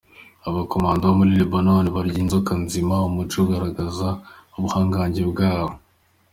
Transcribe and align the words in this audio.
Abakomando 0.47 1.03
bo 1.09 1.15
muri 1.19 1.31
Lebanon 1.39 1.85
barya 1.95 2.17
inzoka 2.23 2.51
nzima, 2.63 2.95
umuco 3.09 3.35
ugaraza 3.43 4.09
ubuhangange 4.55 5.21
bwabo. 5.31 5.75